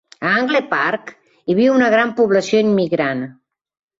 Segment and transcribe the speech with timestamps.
[0.27, 1.11] A Angle Park
[1.53, 3.21] hi viu una gran població immigrant.